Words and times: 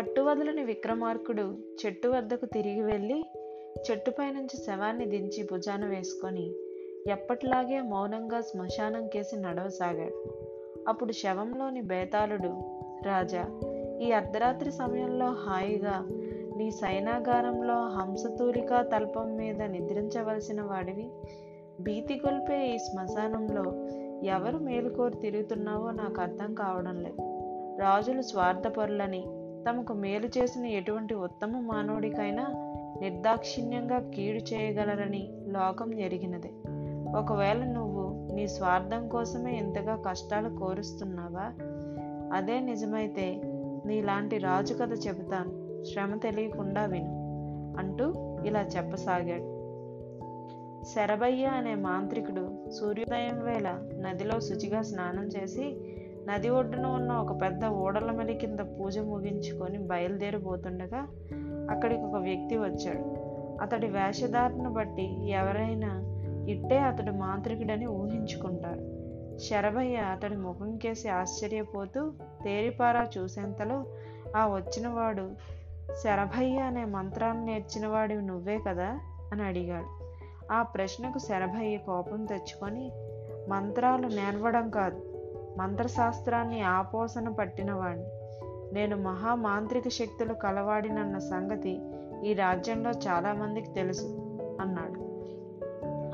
పట్టువదలని 0.00 0.64
విక్రమార్కుడు 0.64 1.54
చెట్టు 1.86 2.08
వద్దకు 2.08 2.46
తిరిగి 2.46 2.82
వెళ్ళి 2.82 3.24
చెట్టుపై 3.90 4.30
నుంచి 4.30 4.56
శవాన్ని 4.56 5.06
దించి 5.06 5.48
భుజాన 5.52 5.86
వేసుకొని 5.86 6.52
ఎప్పటిలాగే 7.08 7.80
మౌనంగా 7.80 8.40
శ్మశానం 8.40 9.08
కేసి 9.08 9.36
నడవసాగాడు. 9.36 10.34
అప్పుడు 10.88 11.12
శవంలోని 11.12 11.82
బేతాళుడు 11.82 12.48
రాజా 13.06 13.60
ఈ 14.02 14.12
అర్ధరాత్రి 14.12 14.72
సమయంలో 14.72 15.26
హాయిగా 15.26 16.06
నీ 16.56 16.70
సైనాగారంలో 16.70 17.74
హంసతూలిక 17.74 18.80
తల్పం 18.80 19.36
మీద 19.36 19.62
నిద్రించవలసిన 19.62 20.62
వాడివి. 20.62 21.10
భీతి 21.80 22.18
కొల్పే 22.18 22.74
ఈ 22.74 22.78
శ్మశానంలో 22.78 23.64
ఎవరు 24.26 24.58
మేలుకోరు 24.58 25.14
తిరుగుతున్నావో 25.14 25.90
నాకు 25.90 26.20
అర్థం 26.20 26.54
కావడం 26.54 27.02
లేదు. 27.02 27.22
రాజులు 27.80 28.22
స్వార్థపరులని 28.22 29.24
తమకు 29.68 29.92
మేలు 29.92 30.26
చేసిన 30.26 30.66
ఎటువంటి 30.66 31.14
ఉత్తమ 31.14 31.60
మానవుడికైనా 31.60 32.46
నిర్దాక్షిణ్యంగా 33.00 34.10
కీడు 34.14 34.54
చేయగలరని 34.54 35.28
లోకం 35.46 35.94
ఎరిగినదే 35.94 36.50
ఒకవేళ 37.16 37.64
నువ్వు 37.64 38.34
నీ 38.34 38.48
స్వార్థం 38.48 39.08
కోసమే 39.08 39.56
ఇంతగా 39.56 39.96
కష్టాలు 39.96 40.56
కోరుస్తున్నావా? 40.56 41.52
అదే 42.36 42.60
నిజమైతే 42.60 43.42
నీలాంటి 43.86 44.38
రాజు 44.38 44.74
కథ 44.74 45.06
చెబుతాను. 45.06 45.84
శ్రమ 45.84 46.16
తెలియకుండా 46.16 46.84
విను. 46.84 47.20
అంటూ 47.78 48.12
ఇలా 48.44 48.62
చెప్పసాగాడు. 48.76 49.60
శరభయ్య 50.84 51.46
అనే 51.46 51.74
మాంత్రికుడు 51.74 52.70
సూర్యోదయం 52.70 53.44
వేళ 53.44 53.78
నదిలో 54.00 54.40
శుచిగా 54.40 54.82
స్నానం 54.82 55.24
చేసి 55.24 55.78
నది 56.30 56.48
ఒడ్డున 56.48 56.86
ఉన్న 56.86 57.12
ఒక 57.12 57.42
పెద్ద 57.42 57.64
ఓడలమలి 57.64 58.34
కింద 58.34 58.60
పూజ 58.60 58.98
ముగించుకొని 58.98 59.78
బయలుదేరిపోతుండగా 59.78 61.06
అక్కడికి 61.70 62.02
ఒక 62.02 62.16
వ్యక్తి 62.16 62.56
వచ్చాడు. 62.56 63.04
అతడి 63.62 63.86
వేషధారను 63.86 64.70
బట్టి 64.72 65.30
ఎవరైనా 65.30 65.90
ఇట్టే 66.48 66.78
అతడు 66.78 67.12
మాంత్రికుడని 67.12 67.86
ఊహించుకుంటారు. 67.86 69.00
శరభయ్య 69.38 69.96
అతడి 69.96 70.36
ముఖం 70.36 70.76
కేసి 70.76 71.08
ఆశ్చర్యపోతూ 71.08 72.12
తేరిపారా 72.44 73.08
చూసేంతలో 73.18 73.84
ఆ 74.36 74.46
వచ్చినవాడు 74.46 75.30
శరభయ్య 76.04 76.58
అనే 76.58 76.84
మంత్రాన్ని 76.84 77.46
నేర్చినవాడివి 77.46 78.22
నువ్వే 78.22 78.58
కదా 78.68 78.98
అని 79.32 79.42
అడిగాడు. 79.42 79.86
ఆ 80.52 80.62
ప్రశ్నకు 80.62 81.18
శరభయ్య 81.18 81.76
కోపం 81.76 82.24
తెచ్చుకొని 82.24 82.92
మంత్రాలు 83.48 84.06
నేర్వడం 84.06 84.70
కాదు. 84.70 85.09
మంత్రశాస్త్రాన్ని 85.58 86.62
ఆపోసన 86.62 87.28
పట్టినవాణ్ణి. 87.28 88.06
నేను 88.74 88.96
మహా 88.96 89.34
మాంత్రిక 89.34 89.88
శక్తులు 89.88 90.34
కలవాడినన్న 90.34 91.18
సంగతి 91.18 91.82
ఈ 92.24 92.34
రాజ్యంలో 92.34 92.90
చాలామందికి 92.90 93.70
తెలుసు 93.70 94.04
అన్నాడు. 94.60 95.00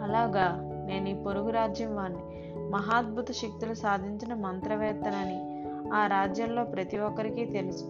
అలాగా 0.03 0.61
నేను 0.87 1.09
ఈ 1.09 1.15
పొరుగు 1.15 1.51
రాజ్యం 1.51 1.97
వాణ్ణి. 1.97 2.53
మహాద్భుత 2.71 3.31
శక్తులు 3.31 3.75
సాధించిన 3.75 4.35
మంత్రవేత్తనని 4.35 5.57
ఆ 5.95 6.07
రాజ్యంలో 6.07 6.65
ప్రతి 6.65 6.99
ఒక్కరికి 6.99 7.45
తెలుసు. 7.45 7.85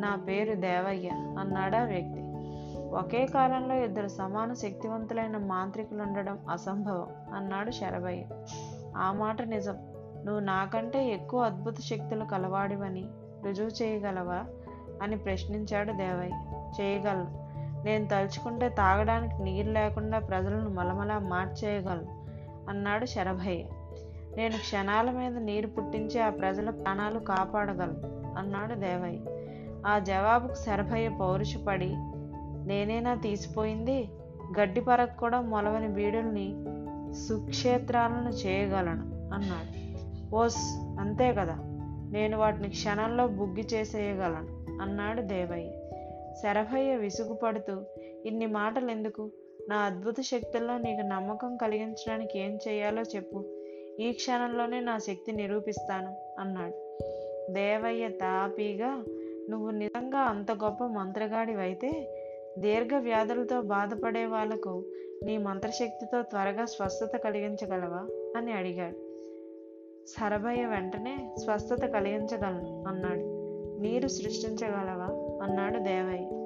నా 0.00 0.16
పేరు 0.16 0.54
దేవయ్య 0.54 1.08
అన్నాడా 1.12 1.84
వ్యక్తి. 1.84 2.22
ఒకే 2.82 3.26
కాలంలో 3.26 3.74
ఇద్దరు 3.74 4.08
సమాన 4.08 4.52
శక్తివంతులైన 4.52 5.36
మాంత్రికులు 5.36 6.02
ఉండడం 6.02 6.38
అసంభవం 6.50 7.06
అన్నాడు 7.34 7.70
శరభయ్య. 7.70 8.24
ఆ 8.96 9.12
మాట 9.12 9.42
నిజం. 9.42 9.91
నువ్వు 10.24 10.40
నాకంటే 10.40 11.08
ఎక్కువ 11.08 11.40
అద్భుత 11.40 11.80
శక్తులు 11.80 12.24
కలవాడివని 12.24 13.04
రుజువు 13.46 13.82
చేయగలవా 13.82 14.44
అని 15.02 15.16
ప్రశ్నించాడు 15.16 15.92
దేవయ్య. 15.92 16.62
చేయగలను. 16.80 17.42
నేను 17.84 18.06
తలుచుకుంటే 18.06 18.68
తాగడానికి 18.68 19.42
నీరు 19.42 19.70
లేకుండా 19.70 20.18
ప్రజలను 20.18 20.70
మలమలా 20.70 21.18
మార్చేయగలను 21.18 22.22
అన్నాడు 22.68 23.06
శరభయ్య. 23.06 23.64
నేను 24.36 24.58
క్షణాల 24.58 25.10
మీద 25.10 25.36
నీరు 25.36 25.66
పుట్టించి 25.66 26.20
ఆ 26.20 26.30
ప్రజల 26.30 26.70
ప్రాణాలు 26.70 27.18
కాపాడగలను 27.18 28.22
అన్నాడు 28.38 28.74
దేవయ్య. 28.74 29.18
ఆ 29.86 29.98
జవాబుకు 29.98 30.54
శరభయ్య 30.54 31.08
పౌరుషపడి 31.08 31.94
నేనేనా 32.66 33.14
తీసిపోయింది? 33.14 34.10
గడ్డి 34.60 34.80
పరకు 34.80 35.16
కూడా 35.16 35.40
మొలవని 35.40 35.88
బీడుల్ని 35.88 36.64
సుక్షేత్రాలను 37.14 38.28
చేయగలను 38.28 39.34
అన్నాడు. 39.34 39.81
ఓస్ 40.34 40.78
అంతే 41.00 41.34
కదా 41.34 41.58
నేను 42.12 42.38
వాటిని 42.38 42.68
క్షణంలో 42.68 43.26
బుగ్గి 43.26 43.66
చేసేయగలను 43.74 44.80
అన్నాడు 44.82 45.20
దేవయ్య. 45.20 45.70
శరభయ్య 46.42 46.96
విసుగుపడుతూ 46.96 47.82
ఇన్ని 48.26 48.46
మాటలు 48.46 48.90
ఎందుకు 48.90 49.30
నా 49.68 49.76
అద్భుత 49.76 50.20
శక్తుల్లో 50.20 50.78
నీకు 50.78 51.06
నమ్మకం 51.06 51.56
కలిగించడానికి 51.56 52.38
ఏం 52.38 52.58
చేయాలో 52.68 53.02
చెప్పు. 53.02 53.44
ఈ 54.00 54.12
క్షణంలోనే 54.12 54.80
నా 54.80 54.98
శక్తి 54.98 55.32
నిరూపిస్తాను 55.32 56.16
అన్నాడు. 56.38 56.98
దేవయ్య 57.52 58.08
తాపీగా 58.08 59.04
నువ్వు 59.50 59.70
నిజంగా 59.70 60.18
అంత 60.18 60.52
గొప్ప 60.52 60.84
మంత్రగాడివైతే 60.84 62.18
దీర్ఘ 62.58 62.94
వ్యాధులతో 62.98 63.60
బాధపడే 63.60 64.26
వాళ్ళకు 64.26 64.84
నీ 65.24 65.38
మంత్రశక్తితో 65.38 66.22
త్వరగా 66.22 66.64
స్వస్థత 66.64 67.16
కలిగించగలవా? 67.16 68.32
అని 68.36 68.52
అడిగాడు. 68.52 69.11
సరభయ్య 70.06 70.66
వెంటనే 70.66 71.34
స్వస్థత 71.44 71.80
కలిగించగలను 71.80 72.84
అన్నాడు. 72.88 73.42
నీరు 73.80 74.08
సృష్టించగలవా? 74.08 75.38
అన్నాడు 75.44 75.78
దేవయ్య. 75.78 76.42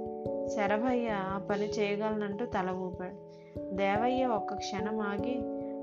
శరభయ్య 0.48 1.08
ఆ 1.08 1.38
పని 1.38 1.66
చేయగలనంటూ 1.66 2.46
తల 2.46 2.70
ఊపాడు. 2.70 3.16
దేవయ్య 3.74 4.26
ఒక్క 4.26 4.54
క్షణం 4.54 5.00
ఆగి 5.00 5.40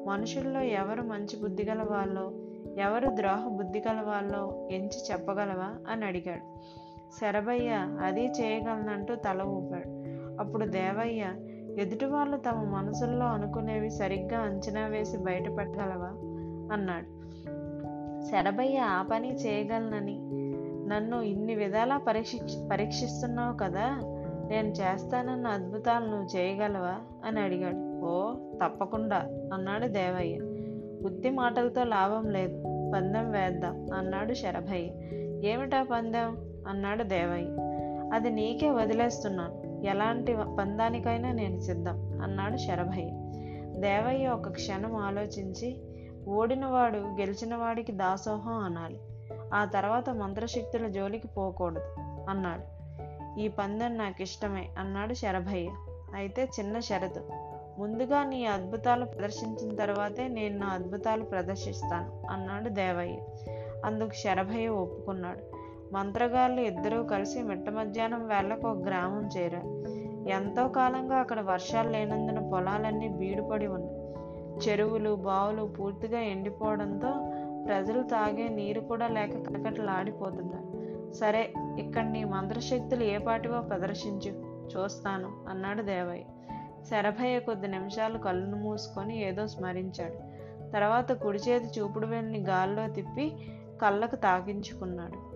మనుషుల్లో 0.10 0.62
ఎవరు 0.62 1.02
మంచి 1.02 1.40
బుద్ధి 1.42 1.64
గల 1.64 1.82
వాళ్ళో 1.82 2.32
ఎవరు 2.78 3.16
ద్రోహ 3.16 3.48
బుద్ధి 3.48 3.80
గల 3.80 4.02
వాళ్ళో 4.02 4.70
ఎంచి 4.72 5.12
చెప్పగలవా? 5.12 5.92
అని 5.92 6.06
అడిగాడు. 6.06 6.60
శరభయ్య 7.22 7.98
అది 8.02 8.26
చేయగలనంటూ 8.26 9.16
తల 9.16 9.42
ఊపాడు. 9.42 9.90
అప్పుడు 10.42 10.66
దేవయ్య 10.66 11.26
ఎదుటి 11.82 12.06
వాళ్ళు 12.06 12.38
తమ 12.38 12.64
మనసుల్లో 12.64 13.26
అనుకునేవి 13.26 13.90
సరిగ్గా 13.90 14.40
అంచనా 14.40 14.88
వేసి 14.88 15.18
బయటపెట్టగలవా 15.18 16.10
అన్నాడు. 16.76 17.23
శరభయ్య 18.32 18.78
ఆ 18.78 19.02
పని 19.02 19.36
చేయగలనని. 19.36 20.20
నన్ను 20.90 21.22
ఇన్ని 21.22 21.56
విధాలా 21.56 21.98
పరీక్షి 21.98 22.40
పరీక్షిస్తున్నావు 22.72 23.58
కదా 23.58 24.00
నేను 24.50 24.68
చేస్తానన్న 24.68 25.48
అద్భుతాలు 25.48 26.06
నువ్వు 26.06 26.38
చేయగలవా? 26.38 26.96
అని 27.26 27.40
అడిగాడు. 27.40 28.06
ఓ 28.06 28.34
తప్పకుండా 28.64 29.18
అన్నాడు 29.54 29.88
దేవయ్య. 29.88 30.38
బుద్ధి 31.02 31.30
మాటలతో 31.30 31.84
లాభం 31.84 32.30
లేదు. 32.30 32.64
పందెం 32.96 33.32
వేద్దాం 33.32 33.92
అన్నాడు 33.94 34.34
శరభయ్య. 34.34 34.90
ఏమిటా 35.50 35.84
పందెం? 35.84 36.38
అన్నాడు 36.68 37.04
దేవయ్య. 37.04 37.48
అది 38.14 38.30
నీకే 38.30 38.70
వదిలేస్తున్నాను. 38.70 39.82
ఎలాంటి 39.86 40.36
పందానికైనా 40.60 41.32
నేను 41.32 41.60
సిద్ధం 41.60 42.22
అన్నాడు 42.22 42.58
శరభయ్య. 42.58 43.10
దేవయ్య 43.80 44.28
ఒక 44.28 44.50
క్షణం 44.50 44.96
ఆలోచించి 44.96 45.78
ఓడినవాడు 46.28 46.98
గెలిచినవాడికి 46.98 47.92
దాసోహం 47.92 48.58
అనాలి. 48.58 49.00
ఆ 49.54 49.66
తర్వాత 49.66 50.10
మంత్రశక్తుల 50.10 50.88
జోలికి 50.88 51.28
పోకూడదు 51.28 51.96
అన్నాడు. 52.30 52.74
ఈ 53.40 53.48
పందెం 53.48 53.98
నాకు 53.98 54.22
ఇష్టమే 54.22 54.70
అన్నాడు 54.78 55.14
శరభయ్య. 55.14 55.70
అయితే 56.14 56.50
చిన్న 56.60 56.80
షరతు. 56.80 57.20
ముందుగా 57.80 58.24
నీ 58.24 58.46
అద్భుతాలు 58.46 59.06
ప్రదర్శించిన 59.06 59.76
తర్వాతే 59.76 60.28
నేను 60.28 60.58
నా 60.58 60.68
అద్భుతాలు 60.68 61.24
ప్రదర్శిస్తాను 61.24 62.28
అన్నాడు 62.32 62.70
దేవయ్య. 62.70 63.18
అందుకు 63.86 64.14
శరభయ్య 64.14 64.68
ఒప్పుకున్నాడు. 64.68 65.40
మంత్రగాళ్ళు 65.94 66.62
ఇద్దరూ 66.62 67.04
కలిసి 67.04 67.42
మిట్ట 67.42 67.70
మధ్యాహ్నం 67.70 68.28
వేళకు 68.28 68.68
ఒక 68.68 68.78
గ్రామం 68.78 69.30
చేరారు. 69.38 69.84
ఎంతో 70.30 70.68
కాలంగా 70.68 71.16
అక్కడ 71.16 71.42
వర్షాలు 71.42 71.90
లేనందున 71.90 72.50
పొలాలన్నీ 72.50 73.08
బీడుపడి 73.08 73.68
ఉన్నాయి. 73.68 73.93
చెరువులు 74.58 75.16
బావులు 75.16 75.64
పూర్తిగా 75.64 76.20
ఎండిపోవడంతో 76.20 77.14
ప్రజలు 77.68 78.04
తాగే 78.04 78.48
నీరు 78.48 78.80
కూడా 78.80 79.08
లేక 79.08 79.30
కటకటలాడిపోతున్నారు 79.30 80.74
సరే 81.14 81.54
ఇక్కడ 81.80 82.04
నీ 82.04 82.24
మంత్రశక్తులు 82.24 83.04
ఏ 83.04 83.18
పాటివో 83.18 83.62
ప్రదర్శించు. 83.62 84.54
చూస్తాను 84.78 85.32
అన్నాడు 85.50 85.82
దేవయ్య. 85.82 86.24
శరభయ్య 86.86 87.40
కొద్ది 87.40 87.68
నిమిషాలు 87.68 88.18
కళ్ళు 88.18 88.56
మూసుకొని 88.56 89.18
ఏదో 89.18 89.48
స్మరించాడు. 89.48 90.34
తర్వాత 90.72 91.12
కుడి 91.12 91.38
చేతి 91.38 91.80
చూపుడు 91.80 92.08
వెళ్ళని 92.08 92.40
గాల్లో 92.40 92.88
తిప్పి 92.88 93.36
కళ్ళకు 93.82 94.16
తాకించుకున్నాడు 94.16 95.34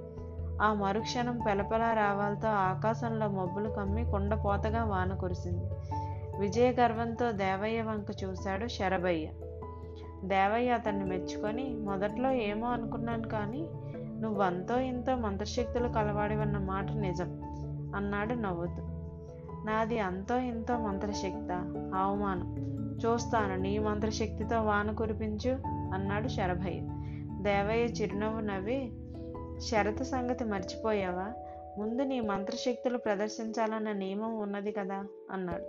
ఆ 0.62 0.74
మరుక్షణం 0.74 1.40
పెలపెల 1.48 1.82
రావాలతో 1.82 2.48
ఆకాశంలో 2.48 3.28
మబ్బులు 3.28 3.70
కమ్మి 3.70 4.12
కుండపోతగా 4.12 4.84
వాన 4.84 5.14
కురిసింది. 5.14 5.66
విజయ 6.40 6.72
గర్వంతో 6.72 7.32
దేవయ్య 7.32 7.82
వంక 7.82 8.24
చూశాడు 8.24 8.68
శరభయ్య. 8.68 9.28
దేవయ్య 10.24 10.72
అతన్ని 10.72 11.06
మెచ్చుకొని 11.06 11.74
మొదట్లో 11.74 12.32
ఏమో 12.32 12.68
అనుకున్నాను 12.68 13.28
కానీ 13.28 13.68
నువ్వంతో 14.20 14.80
ఇంతో 14.80 15.16
మంత్రశక్తులు 15.16 15.88
కలవాడివన్న 15.88 16.58
మాట 16.58 16.92
నిజం 16.92 17.42
అన్నాడు 17.96 18.34
నవ్వుతూ. 18.34 18.82
నాది 19.66 20.00
అంతో 20.00 20.38
ఇంతో 20.38 20.78
మంత్రశక్త 20.78 21.52
అవమానం. 21.96 22.58
చూస్తాను 23.06 23.56
నీ 23.56 23.80
మంత్రశక్తితో 23.80 24.62
వాన 24.64 24.92
కురిపించు 24.92 25.52
అన్నాడు 25.68 26.28
శరభయ్య. 26.28 26.80
దేవయ్య 27.44 27.84
చిరునవ్వు 27.84 28.42
నవ్వి 28.42 28.92
శరత 29.60 30.02
సంగతి 30.02 30.44
మర్చిపోయావా? 30.44 31.26
ముందు 31.78 32.02
నీ 32.02 32.20
మంత్రశక్తులు 32.20 32.98
ప్రదర్శించాలన్న 32.98 33.92
నియమం 33.92 34.40
ఉన్నది 34.40 34.72
కదా 34.72 35.06
అన్నాడు. 35.32 35.64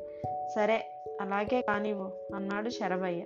సరే 0.54 0.84
అలాగే 1.20 1.60
కానివ్వు 1.60 2.12
అన్నాడు 2.34 2.68
శరభయ్య. 2.68 3.20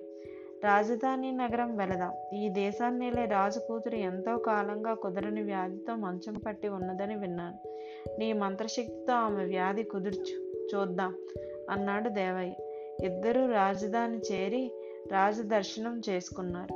రాజధాని 0.64 1.32
నగరం 1.32 1.76
వెళదాం. 1.76 2.34
ఈ 2.34 2.48
దేశాన్నేలే 2.48 3.24
రాజు 3.24 3.58
కూతురు 3.58 3.94
ఎంతో 3.94 4.38
కాలంగా 4.38 4.94
కుదరని 4.94 5.42
వ్యాధితో 5.42 5.96
మంచం 5.96 6.32
పట్టి 6.32 6.68
ఉన్నదని 6.68 7.16
విన్నాను. 7.16 7.58
నీ 8.18 8.32
మంత్రశక్తితో 8.32 9.12
ఆమె 9.12 9.44
వ్యాధి 9.44 9.82
కుదుర్చు 9.82 10.52
చూద్దాం 10.74 11.14
అన్నాడు 11.70 12.08
దేవయ్య. 12.08 12.52
ఇద్దరూ 13.06 13.52
రాజధాని 13.52 14.18
చేరి 14.18 14.72
రాజు 15.12 15.42
దర్శనం 15.42 16.02
చేసుకున్నారు. 16.08 16.72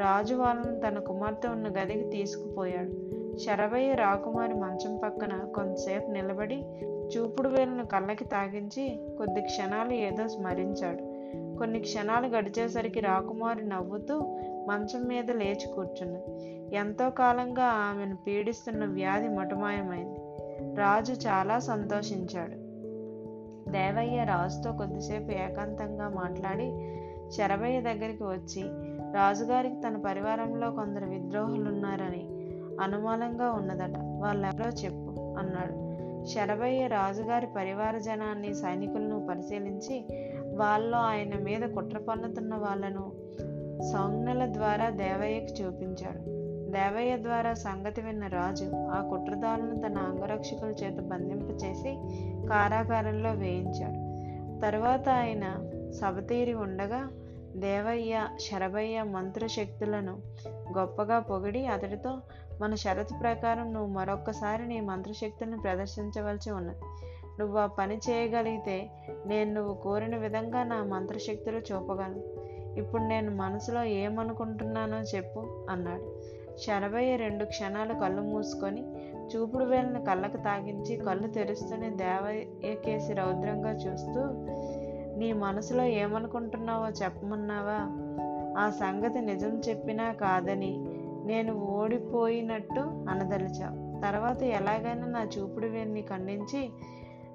రాజు 0.00 0.34
వాళ్ళను 0.34 0.80
తన 0.80 0.98
కుమార్తె 0.98 1.48
ఉన్న 1.48 1.68
గదికి 1.68 2.10
తీసుకుపోయాడు. 2.10 3.23
శరభయ్య 3.38 3.94
రాకుమారి 3.94 4.54
మంచం 4.54 4.96
పక్కన 4.96 5.44
కొంతసేపు 5.54 6.10
నిలబడి 6.10 6.64
చూపుడు 7.08 7.48
వేలను 7.48 7.86
కళ్ళకి 7.86 8.24
తాగించి 8.24 9.00
కొద్ది 9.18 9.40
క్షణాలు 9.40 9.92
ఏదో 9.92 10.28
స్మరించాడు. 10.28 11.14
కొన్ని 11.58 11.80
క్షణాలు 11.80 12.26
గడిచేసరికి 12.26 13.00
రాకుమారి 13.00 13.68
నవ్వుతూ 13.68 14.20
మంచం 14.68 15.08
మీద 15.08 15.30
లేచి 15.30 15.72
కూర్చున్నది 15.74 16.54
ఎంతో 16.74 17.10
కాలంగా 17.10 17.64
ఆమెను 17.64 18.16
పీడిస్తున్న 18.16 18.84
వ్యాధి 18.84 19.28
మటుమాయమైంది. 19.28 20.20
రాజు 20.74 21.12
చాలా 21.12 21.58
సంతోషించాడు. 21.58 22.64
దేవయ్య 23.70 24.24
రాజుతో 24.24 24.72
కొద్దిసేపు 24.72 25.30
ఏకాంతంగా 25.30 26.08
మాట్లాడి 26.08 26.94
శరభయ్య 27.30 27.80
దగ్గరికి 27.80 28.24
వచ్చి 28.24 28.62
రాజుగారికి 29.14 29.74
తన 29.74 29.96
పరివారంలో 30.06 30.70
కొందరు 30.70 31.04
విద్రోహులున్నారని 31.04 32.33
అనుమానంగా 32.80 33.50
ఉన్నదట. 33.50 33.98
వాళ్ళెవరో 33.98 34.70
చెప్పు 34.70 35.36
అన్నాడు. 35.38 35.84
శరభయ్య 36.26 36.86
రాజుగారి 36.86 37.46
పరివార 37.56 37.98
జనాన్ని 37.98 38.54
సైనికులను 38.54 39.26
పరిశీలించి 39.26 40.04
వాళ్ళలో 40.54 40.98
ఆయన 40.98 41.34
మీద 41.42 41.60
కుట్ర 41.60 41.98
పన్నుతున్న 41.98 42.54
వాళ్ళను 42.54 43.12
సౌజ్ఞల 43.92 44.52
ద్వారా 44.52 44.88
దేవయ్యకు 44.88 45.62
చూపించాడు. 45.62 46.18
దేవయ్య 46.70 47.22
ద్వారా 47.22 47.54
సంగతి 47.54 48.00
విన్న 48.00 48.26
రాజు 48.26 48.70
ఆ 48.74 49.06
కుట్రదారులను 49.10 49.76
తన 49.76 49.98
అంగరక్షకుల 49.98 50.68
చేత 50.68 51.00
బంధింపచేసి 51.00 51.98
కారాగారంలో 52.48 53.32
వేయించాడు. 53.32 54.14
తర్వాత 54.60 55.08
ఆయన 55.08 55.70
సబతీరి 55.90 56.54
ఉండగా 56.54 57.08
దేవయ్య 57.56 58.28
శరభయ్య 58.40 59.02
మంత్రశక్తులను 59.02 60.22
గొప్పగా 60.78 61.18
పొగిడి 61.18 61.66
అతడితో 61.66 62.20
మన 62.60 62.74
షరతు 62.74 63.14
ప్రకారం 63.20 63.72
నువ్వు 63.72 63.88
మరొక్కసారి 63.88 64.68
నీ 64.68 64.80
మంత్రశక్తులను 64.80 65.58
ప్రదర్శించవలసి 65.58 66.50
ఉన్నది. 66.50 66.78
నువ్వు 67.40 67.58
ఆ 67.58 67.66
పని 67.66 67.96
చేయగలిగితే 67.96 68.90
నేను 69.26 69.54
నువ్వు 69.54 69.74
కోరిన 69.74 70.16
విధంగా 70.16 70.64
నా 70.64 70.84
మంత్రశక్తులు 70.84 71.58
చూపగలను. 71.58 72.22
ఇప్పుడు 72.78 73.02
నేను 73.02 73.36
మనసులో 73.36 73.84
ఏమనుకుంటున్నానో 73.84 74.96
చెప్పు 74.96 75.66
అన్నాడు. 75.70 76.20
శరభయ్య 76.66 77.16
రెండు 77.16 77.44
క్షణాలు 77.44 77.94
కళ్ళు 77.94 78.22
మూసుకొని 78.22 78.82
చూపుడు 79.24 79.64
వేలను 79.64 80.04
కళ్ళకు 80.04 80.36
తాగించి 80.36 80.96
కళ్ళు 80.96 81.28
తెరుస్తూనే 81.28 81.90
దేవయ్యకేసి 81.90 83.12
రౌద్రంగా 83.12 83.70
చూస్తూ 83.70 84.20
నీ 85.16 85.32
మనసులో 85.32 85.84
ఏమనుకుంటున్నావో 85.84 86.88
చెప్పమన్నావా? 86.88 87.78
ఆ 88.58 88.70
సంగతి 88.70 89.20
నిజం 89.20 89.60
చెప్పినా 89.68 90.12
కాదని 90.12 90.84
నేను 91.24 91.54
ఓడిపోయినట్టు 91.54 92.80
అనదలిచావు 92.80 94.00
తర్వాత 94.02 94.42
ఎలాగైనా 94.42 95.06
నా 95.06 95.26
చూపుడు 95.38 95.66
వేలిని 95.66 96.02
ఖండించి 96.02 96.70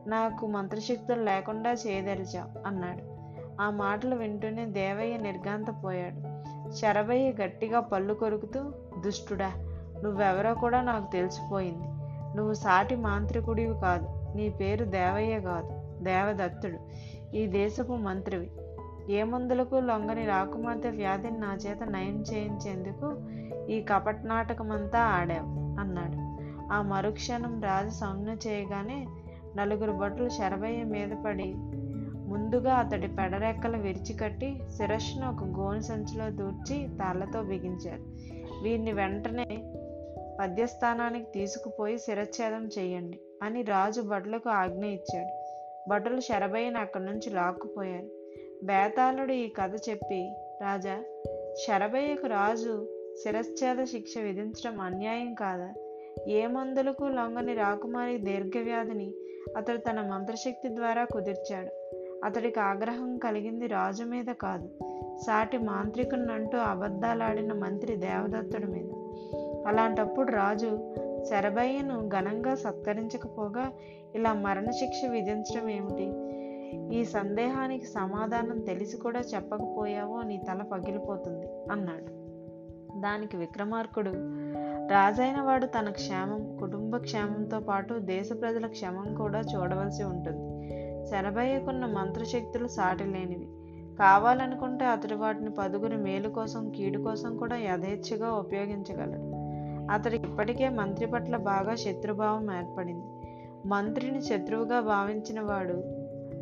నాకు 0.07 0.47
మంత్రశక్తులు 0.47 1.23
లేకుండా 1.23 1.71
చేయదలిచావు 1.71 2.67
అన్నాడు. 2.67 3.19
ఆ 3.61 3.69
మాటలు 3.69 4.15
వింటూనే 4.15 4.65
దేవయ్య 4.65 5.17
నిర్గాంతపోయాడు 5.17 6.39
శరభయ్య 6.71 7.43
గట్టిగా 7.43 7.79
పళ్ళు 7.79 8.13
కొరుకుతూ 8.13 8.73
దుష్టుడా 9.05 9.51
నువ్వెవరో 10.03 10.53
కూడా 10.53 10.81
నాకు 10.81 11.11
తెలిసిపోయింది. 11.11 11.87
నువ్వు 12.37 12.53
సాటి 12.53 12.95
మాంత్రికుడివి 12.95 13.79
కాదు. 13.79 14.37
నీ 14.37 14.49
పేరు 14.49 14.85
దేవయ్య 14.85 15.39
కాదు. 15.39 16.03
దేవదత్తుడు. 16.03 16.77
ఈ 17.33 17.47
దేశపు 17.47 17.93
మంత్రివి. 17.93 18.51
ఏ 19.13 19.23
మందులకు 19.23 19.75
లొంగని 19.75 20.25
రాకుమార్తె 20.25 20.89
వ్యాధిని 20.89 21.39
నా 21.39 21.57
చేత 21.67 21.83
నయం 21.83 22.23
చేయించేందుకు 22.33 23.21
ఈ 23.71 23.81
కపట 23.81 24.15
నాటకమంతా 24.23 24.99
ఆడావు 24.99 25.79
అన్నాడు. 25.79 26.29
ఆ 26.73 26.81
మరుక్షణం 26.81 27.61
రాజు 27.61 27.89
సంజ్ఞ 27.89 28.49
చేయగానే 28.49 29.07
నలుగురు 29.55 29.91
భటులు 29.91 30.29
శరభయ్య 30.29 30.83
మీద 30.83 31.09
పడి 31.25 31.53
ముందుగా 32.27 32.73
అతడి 32.73 33.07
పెడరెక్కలు 33.07 33.77
విరిచికట్టి 33.77 34.61
శిరస్సును 34.77 35.29
ఒక 35.29 35.59
గోను 35.59 35.81
సంచిలో 35.81 36.29
దూర్చి 36.29 36.87
తాళ్ళతో 36.87 37.43
బిగించారు. 37.43 38.03
వీరిని 38.63 38.93
వెంటనే 38.93 39.63
పద్యస్థానానికి 40.39 41.25
తీసుకుపోయి 41.33 41.97
శిరచ్ఛేదం 41.97 42.69
చేయండి 42.79 43.19
అని 43.43 43.61
రాజు 43.61 44.01
భటులకు 44.01 44.49
ఆజ్ఞ 44.49 44.85
ఇచ్చాడు. 44.85 45.38
భటులు 45.89 46.19
శరభయ్యను 46.19 46.79
అక్కడి 46.79 47.05
నుంచి 47.05 47.29
లాక్కుపోయారు. 47.29 48.07
బేతాళుడు 48.63 49.31
ఈ 49.31 49.49
కథ 49.49 49.75
చెప్పి 49.89 50.29
రాజా 50.61 51.03
శరభయ్యకు 51.67 52.27
రాజు 52.27 52.87
శిరశ్చేద 53.23 53.85
శిక్ష 53.85 54.17
విధించడం 54.17 54.79
అన్యాయం 54.79 55.33
కాదా? 55.33 55.73
ఏ 56.27 56.47
మందులకు 56.47 57.03
లొంగని 57.03 57.53
రాకుమారి 57.53 58.17
దీర్ఘవ్యాధిని 58.17 59.13
అతడు 59.57 59.77
తన 59.77 60.01
మంత్రశక్తి 60.01 60.75
ద్వారా 60.75 61.05
కుదిర్చాడు. 61.05 61.71
అతడికి 62.25 62.59
ఆగ్రహం 62.59 63.17
కలిగింది 63.17 63.67
రాజు 63.67 64.03
మీద 64.03 64.25
కాదు. 64.25 64.69
సాటి 65.17 65.57
మాంత్రికున్నంటూ 65.57 66.57
అబద్ధాలాడిన 66.57 67.53
మంత్రి 67.53 67.95
దేవదత్తుడి 67.95 68.65
మీద. 68.65 68.91
అలాంటప్పుడు 69.67 70.31
రాజు 70.31 70.95
శరభయ్యను 71.25 72.09
ఘనంగా 72.09 72.55
సత్కరించకపోగా 72.55 73.71
ఇలా 74.15 74.33
మరణశిక్ష 74.33 75.05
విధించడం 75.05 75.69
ఏమిటి? 75.69 76.29
ఈ 76.97 77.05
సందేహానికి 77.05 77.85
సమాధానం 77.85 78.59
తెలిసి 78.59 78.97
కూడా 78.97 79.19
చెప్పకపోయావో 79.19 80.21
నీ 80.21 80.37
తల 80.37 80.61
పగిలిపోతుంది 80.61 81.71
అన్నాడు. 81.71 82.19
దానికి 83.01 83.37
విక్రమార్కుడు 83.37 84.11
రాజైన 84.87 85.41
వాడు 85.41 85.65
తన 85.65 85.89
క్షేమం 85.89 86.57
కుటుంబ 86.57 86.97
క్షేమంతో 86.97 87.59
పాటు 87.59 87.93
దేశ 87.93 88.29
ప్రజల 88.41 88.67
క్షేమం 88.67 89.15
కూడా 89.15 89.39
చూడవలసి 89.39 90.03
ఉంటుంది. 90.03 90.49
శరభయ్యకున్న 91.07 91.85
మంత్రశక్తులు 91.85 92.67
సాటి 92.67 93.03
లేనివి 93.03 93.47
కావాలనుకుంటే 93.97 94.85
అతడు 94.85 95.15
వాటిని 95.15 95.49
పదుగురి 95.49 95.97
మేలు 95.97 96.29
కోసం 96.29 96.69
కీడు 96.69 96.99
కోసం 97.01 97.37
కూడా 97.37 97.57
యథేచ్ఛగా 97.57 98.31
ఉపయోగించగలడు. 98.31 99.28
అతడికి 99.89 100.23
ఇప్పటికే 100.23 100.69
మంత్రి 100.69 101.05
పట్ల 101.05 101.37
బాగా 101.37 101.75
శత్రుభావం 101.75 102.57
ఏర్పడింది. 102.57 103.05
మంత్రిని 103.65 104.21
శత్రువుగా 104.21 104.79
భావించిన 104.79 105.41
వాడు 105.41 105.83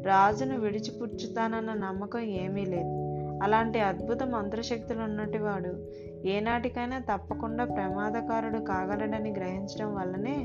రాజును 0.04 0.60
విడిచిపుచ్చుతానన్న 0.60 1.74
నమ్మకం 1.74 2.20
ఏమీ 2.20 2.66
లేదు. 2.66 3.08
అలాంటి 3.44 3.80
అద్భుత 3.80 4.24
మంత్రశక్తులు 4.24 5.01
ఉన్నటి 5.01 5.38
వాడు 5.38 5.88
ఏనాటికైనా 6.27 7.00
తప్పకుండా 7.00 7.66
ప్రమాదకారుడు 7.66 8.58
కాగలడని 8.58 9.32
గ్రహించడం 9.32 9.96
వల్లనే 9.96 10.38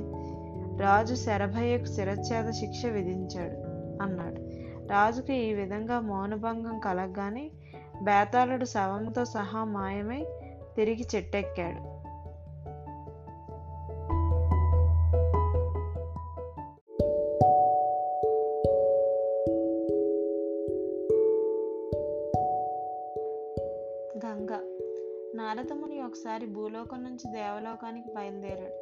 రాజు 0.82 1.14
శరభయ్యకు 1.14 1.84
శిరచ్ఛేద 1.84 2.50
శిక్ష 2.50 2.86
విధించాడు 2.86 3.56
అన్నాడు. 4.02 4.62
రాజుకి 4.88 5.34
ఈ 5.34 5.54
విధంగా 5.54 6.00
మౌనభంగం 6.00 6.78
కలగగానే 6.78 7.50
బేతాళుడు 8.02 8.64
శవంతో 8.64 9.24
సహా 9.24 9.64
మాయమై 9.64 10.26
తిరిగి 10.76 11.06
చెట్టెక్కాడు. 11.16 11.91
ఒకసారి 26.12 26.46
భూలోకం 26.46 27.02
నుంచి 27.02 27.32
దేవలోకానికి 27.32 28.08
బయలుదేరాడు. 28.08 28.74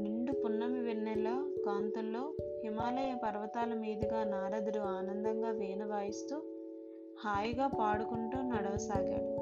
నిండు 0.00 0.32
పున్నమి 0.32 0.80
వెన్నెల్లో 0.80 1.62
కాంతుల్లో 1.66 2.32
హిమాలయ 2.64 3.14
పర్వతాల 3.24 3.74
మీదుగా 3.74 4.24
నారదుడు 4.24 4.78
ఆనందంగా 4.78 5.50
వీణ 5.50 5.84
వాయిస్తూ 5.84 6.36
హాయిగా 7.20 7.66
పాడుకుంటూ 7.66 8.38
నడవసాగాడు. 8.38 9.36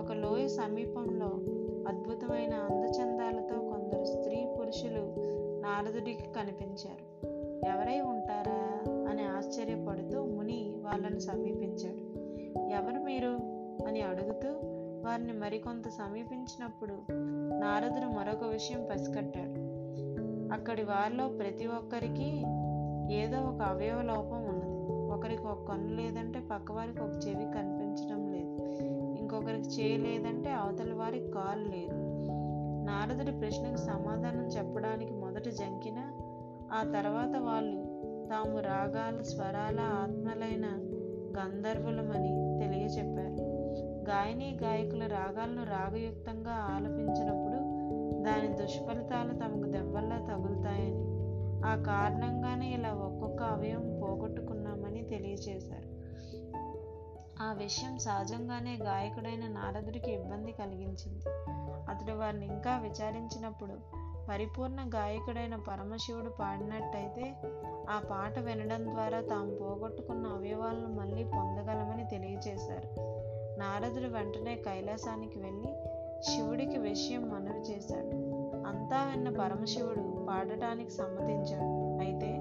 ఒక 0.00 0.12
లోయ 0.12 0.48
సమీపంలో 0.48 1.26
అద్భుతమైన 1.88 2.54
అందచందాలతో 2.54 3.60
కొందరు 3.60 4.04
స్త్రీ 4.04 4.56
పురుషులు 4.60 5.14
నారదుడికి 5.60 6.32
కనిపించారు. 6.32 7.26
ఎవరై 7.66 8.00
ఉంటారా? 8.00 8.84
అని 9.10 9.22
ఆశ్చర్యపడుతూ 9.22 10.24
ముని 10.24 10.74
వాళ్ళను 10.78 11.18
సమీపించాడు. 11.18 12.18
ఎవరు 12.68 13.04
మీరు? 13.04 13.56
అని 13.86 14.00
అడుగుతూ 14.00 14.75
వారిని 15.06 15.32
మరికొంత 15.32 15.88
సమీపించినప్పుడు 15.88 16.94
నారదుడు 17.60 18.06
మరొక 18.18 18.44
విషయం 18.44 18.86
పసికట్టాడు. 18.90 19.66
అక్కడి 20.54 20.82
వారిలో 20.82 21.28
ప్రతి 21.28 21.66
ఒక్కరికి 21.66 22.44
ఏదో 23.14 23.40
ఒక 23.40 23.62
అవయవ 23.62 24.02
లోపం 24.02 24.44
ఉన్నది. 24.44 24.76
ఒకరికి 25.14 25.46
ఒక 25.46 25.68
కన్ను 25.68 25.96
లేదంటే 25.96 26.40
పక్కవారికి 26.40 26.98
ఒక 26.98 27.14
చెవి 27.28 27.44
కనిపించడం 27.44 28.32
లేదు. 28.32 28.62
ఇంకొకరికి 29.18 29.68
చేయి 29.68 29.96
లేదంటే 29.98 30.50
అవతలి 30.50 30.92
వారికి 30.92 31.30
కాలు 31.30 31.68
లేదు. 31.68 31.94
నారదుడి 32.84 33.38
ప్రశ్నకు 33.38 33.76
సమాధానం 33.76 34.46
చెప్పడానికి 34.46 35.12
మొదట 35.12 35.48
జంకిన 35.48 35.98
ఆ 36.72 36.84
తర్వాత 36.84 37.36
వాళ్ళు 37.36 37.76
తాము 38.28 38.60
రాగాలు 38.60 39.22
స్వరాల 39.22 39.80
ఆత్మలైన 39.80 40.66
గంధర్వులమని 41.38 42.58
తెలియచెప్పారు. 42.58 43.45
గాయని 44.08 44.58
గాయకుల 44.62 45.06
రాగాలను 45.06 45.64
రాగయుక్తంగా 45.64 46.50
ఆలపించినప్పుడు 46.50 47.56
దాని 48.22 48.48
దుష్ఫలితాలు 48.56 49.32
తమకు 49.32 49.70
దెబ్బల్లా 49.70 50.18
తగులుతాయని 50.18 51.16
ఆ 51.66 51.82
కారణంగానే 51.86 52.74
ఇలా 52.74 52.92
ఒక్కొక్క 52.92 53.42
అవయం 53.42 54.00
పోగొట్టుకున్నామని 54.02 55.02
తెలియచేశారు. 55.02 55.96
ఆ 57.42 57.52
విషయం 57.52 57.98
సహజంగానే 57.98 58.78
గాయకుడైన 58.82 59.48
నారదుడికి 59.48 60.12
ఇబ్బంది 60.12 60.52
కలిగించింది. 60.52 61.24
అతడు 61.88 62.12
వారిని 62.12 62.46
ఇంకా 62.46 62.78
విచారించినప్పుడు 62.78 64.06
పరిపూర్ణ 64.28 64.90
గాయకుడైన 64.94 65.56
పరమశివుడు 65.56 66.30
పాడినట్టయితే 66.30 67.34
ఆ 67.90 68.02
పాట 68.10 68.38
వినడం 68.38 68.84
ద్వారా 68.84 69.20
తాము 69.20 69.54
పోగొట్టుకున్న 69.54 70.26
అవయవాలను 70.26 70.88
మళ్ళీ 70.88 71.24
పొందగలమని 71.24 72.08
తెలియజేశారు 72.08 73.15
నారదుడు 73.58 74.08
వెంటనే 74.08 74.56
కైలాసానికి 74.56 75.38
వెళ్ళి 75.38 75.74
శివుడికి 76.22 76.78
విషయం 76.78 77.28
మనవి 77.30 77.60
చేశాడు. 77.60 78.16
అంతా 78.68 79.04
విన్న 79.04 79.28
పరమశివుడు 79.28 80.26
పాడటానికి 80.28 80.90
సమ్మతించాడు. 80.90 82.04
అయితే 82.04 82.32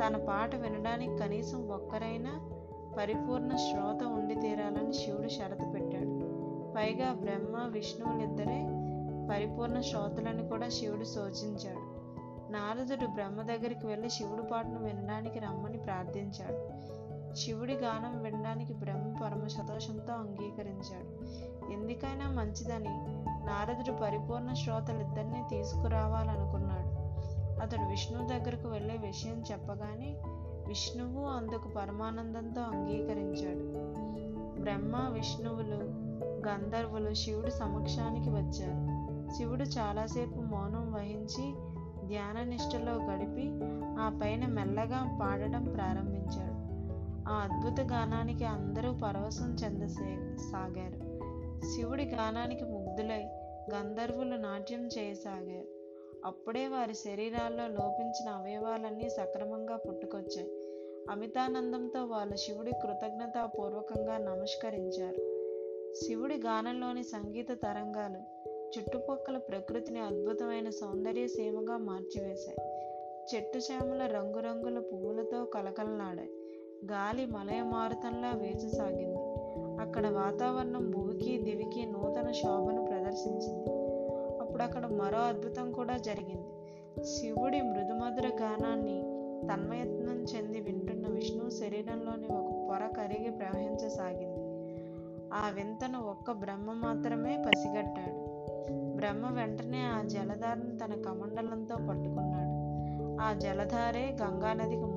తన 0.00 0.24
పాట 0.28 0.54
వినడానికి 0.54 1.16
కనీసం 1.16 1.68
ఒక్కరైనా 1.68 2.50
పరిపూర్ణ 2.98 3.56
శ్రోత 3.56 4.04
ఉండి 4.04 4.34
తీరాలని 4.34 4.92
శివుడు 4.92 5.28
షరతు 5.28 5.72
పెట్టాడు. 5.72 6.36
పైగా 6.76 7.12
బ్రహ్మ 7.12 7.68
విష్ణువులిద్దరే 7.72 8.62
పరిపూర్ణ 9.30 9.80
శ్రోతలను 9.80 10.48
కూడా 10.48 10.68
శివుడు 10.68 11.04
సూచించాడు 11.04 11.96
నారదుడు 12.52 13.06
బ్రహ్మ 13.06 13.42
దగ్గరికి 13.42 13.86
వెళ్ళి 13.86 14.10
శివుడు 14.10 14.42
పాటను 14.42 14.84
వినడానికి 14.84 15.38
రమ్మని 15.38 15.78
ప్రార్థించాడు. 15.78 16.86
శివుడి 17.36 17.74
గానం 17.74 18.22
వినడానికి 18.22 18.74
బ్రహ్మ 18.74 19.18
పరమ 19.22 19.46
సంతోషంతో 19.46 20.12
అంగీకరించాడు. 20.12 21.10
ఎందుకైనా 21.72 22.30
మంచిదని 22.30 22.88
నారదుడు 23.46 23.96
పరిపూర్ణ 23.96 24.52
శ్రోతలిద్దరినీ 24.52 25.44
తీసుకురావాలనుకున్నాడు. 25.50 26.96
అతడు 27.60 27.90
విష్ణువు 27.90 28.28
దగ్గరకు 28.28 28.68
వెళ్ళే 28.68 28.96
విషయం 28.96 29.42
చెప్పగానే 29.52 30.20
విష్ణువు 30.68 31.24
అందుకు 31.24 31.68
పరమానందంతో 31.68 32.60
అంగీకరించాడు. 32.60 33.64
బ్రహ్మ 34.62 35.08
విష్ణువులు 35.12 36.06
గంధర్వులు 36.48 37.14
శివుడి 37.14 37.50
సమక్షానికి 37.50 38.30
వచ్చారు. 38.30 39.06
శివుడు 39.32 39.62
చాలాసేపు 39.62 40.40
మౌనం 40.40 40.92
వహించి 40.92 41.54
ధ్యాన 42.06 42.42
నిష్టలో 42.42 42.92
గడిపి 42.92 43.50
ఆ 44.00 44.20
పైన 44.22 44.46
మెల్లగా 44.46 45.18
పాడడం 45.22 45.64
ప్రారంభించాడు. 45.64 46.55
ఆ 47.28 47.32
అద్భుత 47.32 47.92
గానానికి 47.92 48.44
అందరూ 48.44 48.92
పరవశం 48.92 49.56
చెందసే 49.64 50.36
సాగారు. 50.52 51.16
శివుడి 51.66 52.04
గానానికి 52.04 52.64
ముగ్ధులై 52.64 53.24
గంధర్వులు 53.74 54.36
నాట్యం 54.36 54.88
చేయసాగారు. 54.98 55.66
అప్పుడే 56.24 56.68
వారి 56.68 56.94
శరీరాల్లో 56.94 57.66
లోపించిన 57.66 58.28
అవయవాలన్నీ 58.28 59.08
సక్రమంగా 59.08 59.76
పుట్టుకొచ్చాయి. 59.76 60.50
అమితానందంతో 61.10 62.04
వాళ్ళు 62.04 62.36
శివుడి 62.36 62.70
కృతజ్ఞతాపూర్వకంగా 62.70 64.18
నమస్కరించారు. 64.18 65.36
శివుడి 66.04 66.34
గానంలోని 66.34 67.04
సంగీత 67.04 67.52
తరంగాలు 67.52 68.18
చుట్టుపక్కల 68.78 69.38
ప్రకృతిని 69.38 70.00
అద్భుతమైన 70.00 70.70
సౌందర్య 70.70 71.26
సీమగా 71.26 71.76
మార్చివేశాయి. 71.76 72.70
చెట్టు 73.34 73.58
చేమల 73.58 74.06
రంగురంగుల 74.06 74.78
పువ్వులతో 74.78 75.44
కలకలనాడాయి. 75.44 76.30
గాలి 76.84 77.26
మలయ 77.26 77.62
మారుతంలా 77.62 78.28
వేచసాగింది. 78.28 79.18
అక్కడ 79.82 80.06
వాతావరణం 80.06 80.90
భూమికి 80.90 81.38
దివికి 81.38 81.86
నూతన 81.86 82.30
శోభను 82.32 82.84
ప్రదర్శించింది. 82.84 83.70
అప్పుడు 84.40 84.62
అక్కడ 84.62 84.86
మరో 84.86 85.18
అద్భుతం 85.18 85.72
కూడా 85.72 85.96
జరిగింది. 85.96 86.46
శివుడి 87.04 87.60
మృదుమధుర 87.60 88.26
గానాన్ని 88.42 89.02
తన్మయత్నం 89.48 90.16
చెంది 90.22 90.60
వింటున్న 90.60 91.06
విష్ణు 91.08 91.50
శరీరంలోని 91.50 92.26
ఒక 92.26 92.68
పొర 92.68 92.86
కరిగి 92.96 93.30
ప్రవహించసాగింది. 93.30 94.40
ఆ 95.34 95.50
వింతను 95.54 95.98
ఒక్క 95.98 96.32
బ్రహ్మ 96.32 96.72
మాత్రమే 96.72 97.44
పసిగట్టాడు. 97.46 98.36
బ్రహ్మ 98.96 99.30
వెంటనే 99.34 99.80
ఆ 99.80 100.02
జలధారను 100.02 100.78
తన 100.78 101.02
కమండలంతో 101.02 101.74
పట్టుకున్నాడు. 101.74 102.56
ఆ 103.20 103.32
జలధారే 103.32 104.16
గంగానదికి 104.22 104.95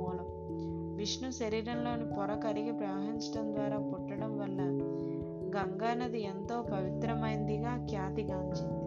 విష్ణు 0.99 1.27
శరీరంలోని 1.31 2.05
పొర 2.15 2.31
కరిగి 2.35 2.71
ప్రవహించడం 2.71 3.45
ద్వారా 3.53 3.77
పుట్టడం 3.89 4.31
వల్ల 4.37 4.61
గంగానది 5.55 6.21
ఎంతో 6.23 6.57
పవిత్రమైందిగా 6.71 7.71
ఖ్యాతిగాంచింది 7.89 8.78